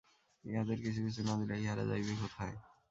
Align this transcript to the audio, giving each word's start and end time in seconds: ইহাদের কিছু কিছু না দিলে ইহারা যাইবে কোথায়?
ইহাদের 0.43 0.77
কিছু 0.83 0.99
কিছু 1.05 1.21
না 1.23 1.33
দিলে 1.39 1.55
ইহারা 1.57 1.83
যাইবে 1.85 2.13
কোথায়? 2.21 2.55